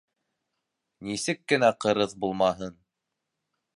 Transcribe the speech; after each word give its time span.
Нисек 1.09 1.43
кенә 1.53 1.71
ҡырыҫ 1.85 2.17
булмаһын 2.25 2.75